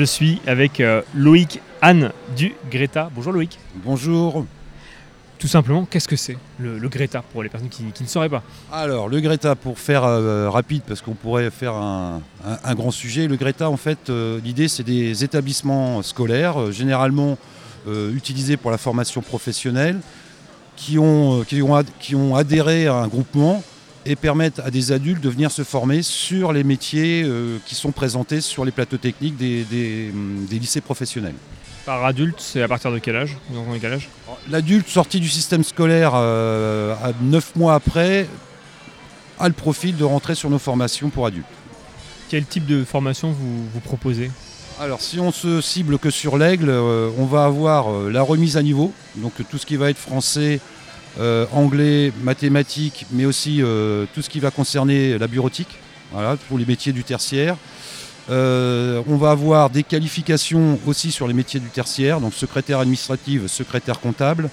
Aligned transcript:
Je 0.00 0.06
suis 0.06 0.40
avec 0.46 0.80
euh, 0.80 1.02
Loïc 1.14 1.60
Anne 1.82 2.12
du 2.34 2.54
Greta. 2.70 3.10
Bonjour 3.14 3.34
Loïc. 3.34 3.58
Bonjour. 3.84 4.46
Tout 5.38 5.46
simplement, 5.46 5.84
qu'est-ce 5.84 6.08
que 6.08 6.16
c'est 6.16 6.38
le, 6.58 6.78
le 6.78 6.88
Greta 6.88 7.22
pour 7.34 7.42
les 7.42 7.50
personnes 7.50 7.68
qui, 7.68 7.82
qui 7.92 8.04
ne 8.04 8.08
sauraient 8.08 8.30
pas? 8.30 8.42
Alors, 8.72 9.10
le 9.10 9.20
Greta, 9.20 9.54
pour 9.56 9.78
faire 9.78 10.04
euh, 10.04 10.48
rapide, 10.48 10.84
parce 10.88 11.02
qu'on 11.02 11.12
pourrait 11.12 11.50
faire 11.50 11.74
un, 11.74 12.22
un- 12.46 12.58
un 12.64 12.74
grand 12.74 12.92
sujet, 12.92 13.28
le 13.28 13.36
Greta, 13.36 13.68
en 13.68 13.76
fait, 13.76 14.08
euh, 14.08 14.40
l'idée, 14.42 14.68
c'est 14.68 14.84
des 14.84 15.22
établissements 15.22 16.00
scolaires, 16.02 16.72
généralement 16.72 17.36
utilisés 17.86 18.56
pour 18.56 18.70
la 18.70 18.78
formation 18.78 19.20
professionnelle, 19.20 20.00
qui 20.76 20.98
ont, 20.98 21.44
qui, 21.46 21.60
ont 21.60 21.74
ad- 21.74 21.90
qui 22.00 22.14
ont 22.14 22.36
adhéré 22.36 22.86
à 22.86 22.94
un 22.94 23.08
groupement 23.08 23.62
et 24.06 24.16
permettent 24.16 24.60
à 24.60 24.70
des 24.70 24.92
adultes 24.92 25.22
de 25.22 25.28
venir 25.28 25.50
se 25.50 25.62
former 25.62 26.02
sur 26.02 26.52
les 26.52 26.64
métiers 26.64 27.22
euh, 27.24 27.58
qui 27.66 27.74
sont 27.74 27.92
présentés 27.92 28.40
sur 28.40 28.64
les 28.64 28.72
plateaux 28.72 28.96
techniques 28.96 29.36
des, 29.36 29.64
des, 29.64 30.10
hum, 30.12 30.46
des 30.48 30.58
lycées 30.58 30.80
professionnels. 30.80 31.34
Par 31.84 32.04
adulte, 32.04 32.36
c'est 32.38 32.62
à 32.62 32.68
partir 32.68 32.92
de 32.92 32.98
quel 32.98 33.16
âge 33.16 33.36
L'adulte 34.50 34.88
sorti 34.88 35.20
du 35.20 35.28
système 35.28 35.64
scolaire 35.64 36.12
euh, 36.14 36.94
à 37.02 37.12
9 37.20 37.56
mois 37.56 37.74
après 37.74 38.26
a 39.38 39.48
le 39.48 39.54
profil 39.54 39.96
de 39.96 40.04
rentrer 40.04 40.34
sur 40.34 40.50
nos 40.50 40.58
formations 40.58 41.08
pour 41.10 41.26
adultes. 41.26 41.46
Quel 42.28 42.44
type 42.44 42.66
de 42.66 42.84
formation 42.84 43.32
vous, 43.32 43.68
vous 43.72 43.80
proposez? 43.80 44.30
Alors 44.78 45.00
si 45.00 45.18
on 45.20 45.32
se 45.32 45.60
cible 45.60 45.98
que 45.98 46.10
sur 46.10 46.38
l'aigle, 46.38 46.70
euh, 46.70 47.10
on 47.18 47.26
va 47.26 47.44
avoir 47.44 47.90
la 48.08 48.22
remise 48.22 48.56
à 48.56 48.62
niveau, 48.62 48.92
donc 49.16 49.32
tout 49.50 49.58
ce 49.58 49.66
qui 49.66 49.76
va 49.76 49.90
être 49.90 49.98
français, 49.98 50.60
euh, 51.18 51.44
anglais, 51.52 52.12
mathématiques, 52.22 53.04
mais 53.10 53.24
aussi 53.24 53.62
euh, 53.62 54.06
tout 54.14 54.22
ce 54.22 54.30
qui 54.30 54.38
va 54.38 54.50
concerner 54.50 55.18
la 55.18 55.26
bureautique, 55.26 55.76
voilà, 56.12 56.36
pour 56.48 56.56
les 56.56 56.64
métiers 56.64 56.92
du 56.92 57.02
tertiaire. 57.02 57.56
Euh, 58.30 59.02
on 59.08 59.16
va 59.16 59.32
avoir 59.32 59.70
des 59.70 59.82
qualifications 59.82 60.78
aussi 60.86 61.10
sur 61.10 61.26
les 61.26 61.34
métiers 61.34 61.58
du 61.58 61.68
tertiaire, 61.68 62.20
donc 62.20 62.32
secrétaire 62.32 62.78
administrative, 62.78 63.48
secrétaire 63.48 63.98
comptable. 63.98 64.50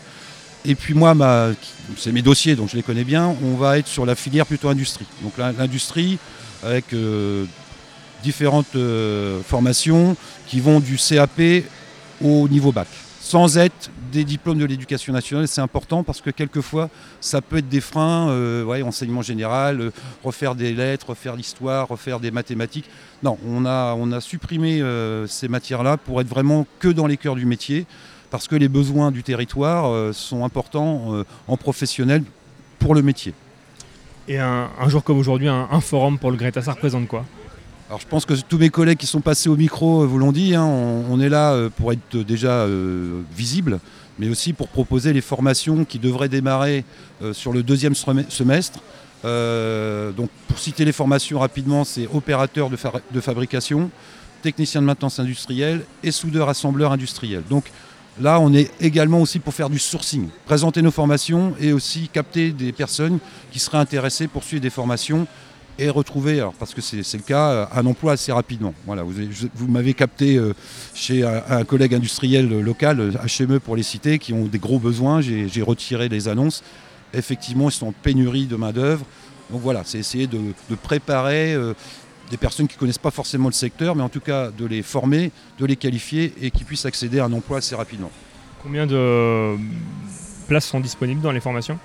Et 0.65 0.73
puis 0.73 0.95
moi, 0.95 1.15
c'est 1.95 2.11
mes 2.11 2.23
dossiers, 2.23 2.55
donc 2.55 2.69
je 2.69 2.75
les 2.75 2.83
connais 2.83 3.03
bien. 3.03 3.35
On 3.43 3.55
va 3.55 3.77
être 3.77 3.87
sur 3.87 4.05
la 4.05 4.15
filière 4.15 4.47
plutôt 4.47 4.67
industrie. 4.67 5.05
Donc 5.21 5.33
l'industrie 5.37 6.17
avec 6.63 6.85
différentes 8.23 8.75
formations 9.47 10.17
qui 10.47 10.59
vont 10.59 10.79
du 10.79 10.97
CAP 10.97 11.63
au 12.21 12.49
niveau 12.49 12.71
bac, 12.71 12.87
sans 13.27 13.57
être 13.57 13.91
des 14.13 14.23
diplômes 14.23 14.57
de 14.57 14.63
l'éducation 14.63 15.11
nationale. 15.11 15.49
C'est 15.49 15.59
important 15.59 16.01
parce 16.01 16.21
que 16.21 16.29
quelquefois, 16.29 16.89
ça 17.19 17.41
peut 17.41 17.57
être 17.57 17.67
des 17.67 17.81
freins, 17.81 18.29
euh, 18.29 18.81
enseignement 18.83 19.21
général, 19.21 19.81
euh, 19.81 19.91
refaire 20.23 20.55
des 20.55 20.73
lettres, 20.73 21.09
refaire 21.09 21.35
l'histoire, 21.35 21.89
refaire 21.89 22.21
des 22.21 22.31
mathématiques. 22.31 22.89
Non, 23.23 23.37
on 23.45 23.65
a, 23.65 24.21
supprimé 24.21 24.81
euh, 24.81 25.27
ces 25.27 25.49
matières-là 25.49 25.97
pour 25.97 26.21
être 26.21 26.27
vraiment 26.27 26.65
que 26.79 26.87
dans 26.87 27.05
les 27.05 27.17
cœurs 27.17 27.35
du 27.35 27.45
métier, 27.45 27.85
parce 28.31 28.47
que 28.47 28.55
les 28.55 28.69
besoins 28.69 29.11
du 29.11 29.23
territoire 29.23 30.13
sont 30.13 30.45
importants 30.45 31.23
en 31.47 31.57
professionnel 31.57 32.23
pour 32.79 32.95
le 32.95 33.01
métier. 33.01 33.33
Et 34.27 34.37
un, 34.37 34.69
jour 34.87 35.03
comme 35.03 35.17
aujourd'hui, 35.17 35.47
un 35.47 35.81
forum 35.81 36.17
pour 36.17 36.31
le 36.31 36.37
Greta, 36.37 36.61
ça 36.61 36.73
représente 36.73 37.07
quoi? 37.07 37.23
Alors 37.89 38.01
je 38.01 38.07
pense 38.07 38.25
que 38.25 38.33
tous 38.33 38.57
mes 38.57 38.69
collègues 38.69 38.97
qui 38.97 39.07
sont 39.07 39.21
passés 39.21 39.47
au 39.47 39.55
micro 39.55 40.03
euh, 40.03 40.05
vous 40.05 40.17
l'ont 40.17 40.33
dit, 40.33 40.55
hein, 40.55 40.65
on, 40.65 41.21
est 41.21 41.29
là 41.29 41.53
euh, 41.53 41.69
pour 41.69 41.93
être 41.93 42.17
déjà 42.17 42.49
euh, 42.49 43.21
visible, 43.33 43.79
mais 44.19 44.27
aussi 44.27 44.51
pour 44.51 44.67
proposer 44.67 45.13
les 45.13 45.21
formations 45.21 45.85
qui 45.85 45.97
devraient 45.97 46.27
démarrer 46.27 46.83
sur 47.31 47.53
le 47.53 47.63
deuxième 47.63 47.93
semestre- 47.93 48.79
donc 49.23 50.29
pour 50.47 50.59
citer 50.59 50.85
les 50.85 50.91
formations 50.91 51.39
rapidement, 51.39 51.83
c'est 51.83 52.07
opérateur 52.13 52.69
de, 52.69 52.77
de 53.11 53.21
fabrication, 53.21 53.89
technicien 54.41 54.81
de 54.81 54.87
maintenance 54.87 55.19
industrielle 55.19 55.85
et 56.03 56.11
soudeur-assembleur 56.11 56.91
industriel. 56.91 57.43
Donc 57.49 57.65
là, 58.19 58.39
on 58.39 58.53
est 58.53 58.71
également 58.81 59.21
aussi 59.21 59.39
pour 59.39 59.53
faire 59.53 59.69
du 59.69 59.79
sourcing, 59.79 60.29
présenter 60.45 60.81
nos 60.81 60.91
formations 60.91 61.53
et 61.59 61.73
aussi 61.73 62.09
capter 62.11 62.51
des 62.51 62.71
personnes 62.71 63.19
qui 63.51 63.59
seraient 63.59 63.77
intéressées 63.77 64.27
pour 64.27 64.43
suivre 64.43 64.61
des 64.61 64.69
formations 64.69 65.27
et 65.79 65.89
retrouver, 65.89 66.39
alors, 66.39 66.53
parce 66.53 66.73
que 66.73 66.81
c'est 66.81 66.97
le 67.13 67.23
cas, 67.23 67.49
euh, 67.49 67.65
un 67.75 67.85
emploi 67.85 68.13
assez 68.13 68.31
rapidement. 68.31 68.73
Voilà, 68.85 69.03
vous, 69.03 69.67
m'avez 69.67 69.93
capté 69.93 70.37
euh, 70.37 70.53
chez 70.93 71.23
un, 71.23 71.43
un 71.49 71.63
collègue 71.65 71.93
industriel 71.93 72.51
euh, 72.51 72.61
local, 72.61 72.99
euh, 72.99 73.11
HME 73.11 73.59
pour 73.59 73.75
les 73.75 73.83
citer, 73.83 74.19
qui 74.19 74.33
ont 74.33 74.45
des 74.45 74.59
gros 74.59 74.79
besoins. 74.79 75.21
J'ai 75.21 75.47
j'ai 75.47 75.61
retiré 75.61 76.09
les 76.09 76.27
annonces. 76.27 76.63
Effectivement, 77.13 77.69
ils 77.69 77.73
sont 77.73 77.87
en 77.87 77.91
pénurie 77.91 78.45
de 78.45 78.55
main-d'œuvre. 78.55 79.05
Donc 79.49 79.61
voilà, 79.61 79.83
c'est 79.85 79.99
essayer 79.99 80.27
de, 80.27 80.39
de 80.69 80.75
préparer 80.75 81.53
euh, 81.53 81.73
des 82.29 82.37
personnes 82.37 82.67
qui 82.67 82.75
ne 82.75 82.79
connaissent 82.79 82.97
pas 82.97 83.11
forcément 83.11 83.47
le 83.47 83.53
secteur, 83.53 83.95
mais 83.95 84.03
en 84.03 84.09
tout 84.09 84.19
cas 84.19 84.51
de 84.51 84.65
les 84.65 84.81
former, 84.81 85.31
de 85.59 85.65
les 85.65 85.75
qualifier 85.75 86.33
et 86.41 86.51
qui 86.51 86.63
puissent 86.63 86.85
accéder 86.85 87.19
à 87.19 87.25
un 87.25 87.33
emploi 87.33 87.59
assez 87.59 87.75
rapidement. 87.75 88.11
Combien 88.61 88.85
de 88.85 89.55
places 90.47 90.65
sont 90.65 90.79
disponibles 90.79 91.21
dans 91.21 91.31
les 91.31 91.39
formations? 91.39 91.79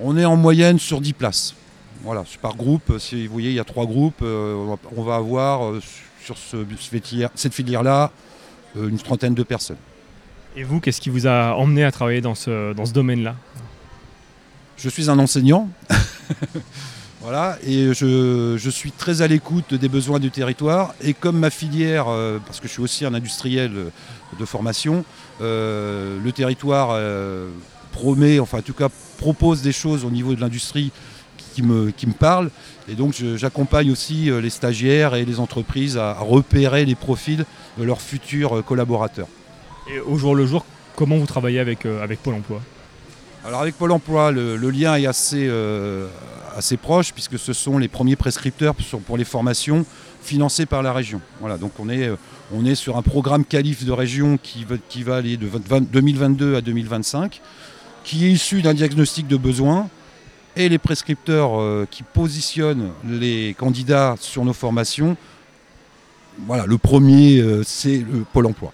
On 0.00 0.16
est 0.16 0.24
en 0.24 0.36
moyenne 0.36 0.78
sur 0.78 1.00
10 1.00 1.12
places. 1.12 1.54
Voilà, 2.02 2.24
c'est 2.30 2.40
par 2.40 2.56
groupe. 2.56 2.98
Si 2.98 3.26
vous 3.26 3.32
voyez, 3.32 3.50
il 3.50 3.56
y 3.56 3.60
a 3.60 3.64
trois 3.64 3.86
groupes. 3.86 4.20
euh, 4.22 4.76
on 4.96 5.02
va- 5.02 5.14
avoir 5.16 5.66
euh, 5.66 5.80
sur 6.22 6.36
ce, 6.36 6.64
cette 7.34 7.54
filière-là 7.54 8.10
euh, 8.76 8.88
une 8.88 8.98
trentaine 8.98 9.34
de 9.34 9.42
personnes. 9.42 9.76
Et 10.56 10.62
vous, 10.64 10.80
qu'est-ce 10.80 11.00
qui 11.00 11.10
vous 11.10 11.26
a 11.26 11.54
emmené 11.54 11.84
à 11.84 11.90
travailler 11.92 12.20
dans 12.20 12.34
ce, 12.34 12.72
dans 12.74 12.86
ce 12.86 12.92
domaine-là? 12.92 13.36
Je 14.76 14.88
suis 14.88 15.08
un 15.10 15.18
enseignant. 15.18 15.68
voilà, 17.20 17.58
et 17.66 17.92
je, 17.94 18.56
je 18.58 18.70
suis 18.70 18.92
très 18.92 19.22
à 19.22 19.26
l'écoute 19.26 19.74
des 19.74 19.88
besoins 19.88 20.18
du 20.18 20.30
territoire. 20.30 20.94
Et 21.02 21.14
comme 21.14 21.38
ma 21.38 21.50
filière, 21.50 22.06
euh, 22.08 22.38
parce 22.44 22.60
que 22.60 22.68
je 22.68 22.72
suis 22.72 22.82
aussi 22.82 23.04
un 23.04 23.14
industriel 23.14 23.72
euh, 23.74 23.90
de 24.38 24.44
formation, 24.44 25.04
euh, 25.40 26.18
le 26.22 26.32
territoire 26.32 26.90
euh, 26.92 27.48
promet, 27.92 28.38
enfin 28.40 28.58
en 28.58 28.62
tout 28.62 28.74
cas 28.74 28.88
propose 29.18 29.62
des 29.62 29.72
choses 29.72 30.04
au 30.04 30.10
niveau 30.10 30.34
de 30.34 30.40
l'industrie 30.40 30.90
qui 31.54 31.62
me, 31.62 31.90
qui 31.90 32.06
me 32.06 32.12
parlent. 32.12 32.50
Et 32.88 32.94
donc 32.94 33.14
j'accompagne 33.36 33.90
aussi 33.90 34.30
euh, 34.30 34.40
les 34.40 34.50
stagiaires 34.50 35.14
et 35.14 35.24
les 35.24 35.40
entreprises 35.40 35.96
à, 35.96 36.10
à 36.10 36.20
repérer 36.20 36.84
les 36.84 36.94
profils 36.94 37.44
de 37.78 37.84
leurs 37.84 38.00
futurs 38.00 38.58
euh, 38.58 38.62
collaborateurs. 38.62 39.28
Et 39.92 40.00
au 40.00 40.16
jour 40.18 40.34
le 40.34 40.46
jour, 40.46 40.64
comment 40.96 41.16
vous 41.16 41.26
travaillez 41.26 41.60
avec, 41.60 41.86
euh, 41.86 42.02
avec 42.02 42.22
Pôle 42.22 42.34
emploi? 42.34 42.60
Alors 43.46 43.60
avec 43.60 43.76
Pôle 43.76 43.92
Emploi, 43.92 44.32
le, 44.32 44.56
le 44.56 44.70
lien 44.70 44.96
est 44.96 45.06
assez, 45.06 45.46
euh, 45.48 46.08
assez 46.56 46.78
proche 46.78 47.12
puisque 47.12 47.38
ce 47.38 47.52
sont 47.52 47.76
les 47.76 47.88
premiers 47.88 48.16
prescripteurs 48.16 48.74
pour 49.06 49.18
les 49.18 49.24
formations 49.24 49.84
financées 50.22 50.64
par 50.64 50.82
la 50.82 50.94
région. 50.94 51.20
Voilà, 51.40 51.58
donc 51.58 51.72
on 51.78 51.90
est, 51.90 52.10
on 52.54 52.64
est 52.64 52.74
sur 52.74 52.96
un 52.96 53.02
programme 53.02 53.44
qualif 53.44 53.84
de 53.84 53.92
région 53.92 54.38
qui 54.42 54.64
va, 54.64 54.76
qui 54.88 55.02
va 55.02 55.16
aller 55.16 55.36
de 55.36 55.46
20 55.46 55.92
2022 55.92 56.56
à 56.56 56.62
2025, 56.62 57.42
qui 58.02 58.24
est 58.24 58.30
issu 58.30 58.62
d'un 58.62 58.72
diagnostic 58.72 59.28
de 59.28 59.36
besoin 59.36 59.90
et 60.56 60.68
les 60.68 60.78
prescripteurs 60.78 61.60
euh, 61.60 61.86
qui 61.90 62.02
positionnent 62.02 62.90
les 63.08 63.54
candidats 63.58 64.14
sur 64.20 64.44
nos 64.44 64.52
formations. 64.52 65.16
Voilà, 66.46 66.66
le 66.66 66.78
premier, 66.78 67.38
euh, 67.40 67.62
c'est 67.64 67.98
le 67.98 68.24
Pôle 68.32 68.46
Emploi. 68.46 68.72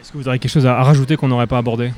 Est-ce 0.00 0.12
que 0.12 0.18
vous 0.18 0.28
aurez 0.28 0.38
quelque 0.38 0.50
chose 0.52 0.66
à, 0.66 0.82
rajouter 0.82 1.16
qu'on 1.16 1.28
n'aurait 1.28 1.46
pas 1.46 1.56
abordé? 1.58 1.90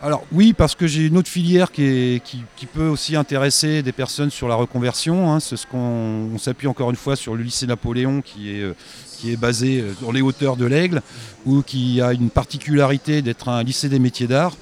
Alors 0.00 0.22
oui, 0.32 0.52
parce 0.52 0.74
que 0.74 0.86
j'ai 0.86 1.06
une 1.06 1.16
autre 1.16 1.28
filière 1.28 1.72
qui, 1.72 1.82
est- 1.84 2.22
qui- 2.22 2.42
qui 2.56 2.66
peut 2.66 2.86
aussi 2.86 3.16
intéresser 3.16 3.82
des 3.82 3.90
personnes 3.92 4.30
sur 4.30 4.46
la 4.48 4.54
reconversion. 4.54 5.32
hein. 5.32 5.40
C'est 5.40 5.56
ce 5.56 5.66
qu'on 5.66 6.28
on 6.34 6.38
s'appuie 6.38 6.68
encore 6.68 6.90
une 6.90 6.96
fois 6.96 7.16
sur 7.16 7.34
le 7.34 7.42
lycée 7.42 7.66
Napoléon 7.66 8.20
qui 8.22 8.50
est, 8.50 8.60
euh, 8.62 8.74
qui 9.18 9.32
est 9.32 9.36
basé 9.36 9.82
dans 10.02 10.12
les 10.12 10.20
hauteurs 10.20 10.56
de 10.56 10.66
l'Aigle, 10.66 11.00
ou 11.46 11.62
qui 11.62 12.00
a 12.00 12.12
une 12.12 12.30
particularité 12.30 13.22
d'être 13.22 13.48
un 13.48 13.62
lycée 13.64 13.88
des 13.88 13.98
métiers 13.98 14.26
d'art, 14.26 14.52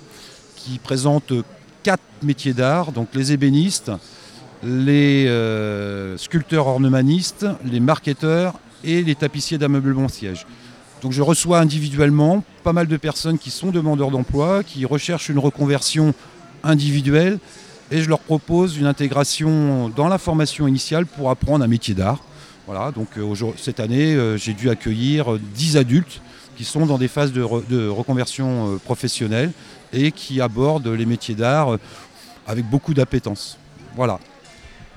qui 0.57 0.79
présente 0.79 1.33
quatre 1.83 2.03
métiers 2.23 2.53
d'art, 2.55 2.93
donc 2.93 3.09
les 3.15 3.33
ébénistes, 3.33 3.91
les 4.63 5.27
euh, 5.27 6.17
sculpteurs 6.17 6.67
ornemanistes, 6.67 7.47
les 7.65 7.81
marketeurs 7.81 8.55
et 8.85 9.03
les 9.03 9.15
tapissiers 9.15 9.59
d'ameublement 9.59 10.09
siège. 10.09 10.47
Donc 11.03 11.13
je 11.13 11.23
reçois 11.23 11.59
individuellement 11.59 12.45
pas 12.63 12.73
mal 12.73 12.87
de 12.87 12.97
personnes 12.97 13.39
qui 13.39 13.51
sont 13.51 13.71
demandeurs 13.71 14.11
d'emploi, 14.13 14.63
qui 14.63 14.85
recherchent 14.87 15.29
une 15.29 15.39
reconversion 15.41 16.15
individuelle 16.63 17.39
et 17.91 18.01
je 18.03 18.09
leur 18.09 18.21
propose 18.21 18.77
une 18.79 18.87
intégration 18.87 19.89
dans 19.89 20.09
la 20.09 20.19
formation 20.19 20.69
initiale 20.69 21.07
pour 21.07 21.31
apprendre 21.31 21.65
un 21.65 21.69
métier 21.69 21.95
d'art. 21.95 22.21
Voilà, 22.69 22.93
donc 22.93 23.09
euh, 23.19 23.35
cette 23.57 23.81
année, 23.81 24.15
euh, 24.15 24.37
j'ai 24.37 24.53
dû 24.53 24.71
accueillir 24.71 25.33
euh, 25.33 25.41
10 25.57 25.77
adultes 25.77 26.23
qui 26.57 26.65
sont 26.65 26.87
dans 26.87 26.99
des 26.99 27.09
phases 27.09 27.33
de, 27.33 27.43
re- 27.43 27.67
de 27.69 27.89
reconversion 27.89 28.79
professionnelle 28.85 29.51
et 29.93 30.13
qui 30.13 30.41
abordent 30.41 30.89
les 30.89 31.07
métiers 31.07 31.35
d'art 31.35 31.75
euh, 31.75 31.79
avec 32.47 32.65
beaucoup 32.69 32.95
d'appétence. 32.95 33.59
Voilà. 33.95 34.19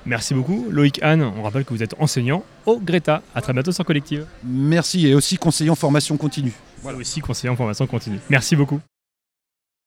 Merci 0.04 0.34
beaucoup. 0.34 0.66
Loïc 0.70 1.00
Anne, 1.02 1.22
on 1.22 1.42
rappelle 1.42 1.64
que 1.64 1.74
vous 1.74 1.82
êtes 1.82 1.94
enseignant 1.98 2.44
au 2.64 2.78
Greta. 2.78 3.22
À 3.34 3.40
très 3.40 3.52
bientôt 3.52 3.72
sur 3.72 3.84
Collective. 3.84 4.24
Merci 4.44 5.06
et 5.08 5.14
aussi 5.14 5.36
conseiller 5.36 5.70
en 5.70 5.74
formation 5.74 6.16
continue. 6.16 6.52
Voilà. 6.82 6.98
aussi 6.98 7.20
conseiller 7.20 7.50
en 7.50 7.56
formation 7.56 7.86
continue. 7.86 8.20
Merci 8.30 8.54
beaucoup. 8.54 8.80